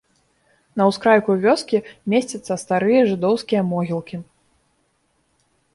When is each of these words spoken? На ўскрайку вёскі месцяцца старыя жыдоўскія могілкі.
На 0.79 0.83
ўскрайку 0.91 1.31
вёскі 1.43 1.77
месцяцца 2.15 2.53
старыя 2.63 3.01
жыдоўскія 3.11 3.61
могілкі. 3.73 4.17